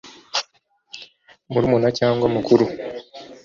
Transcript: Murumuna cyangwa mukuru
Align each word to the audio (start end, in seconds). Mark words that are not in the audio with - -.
Murumuna 1.51 1.89
cyangwa 1.99 2.25
mukuru 2.33 2.65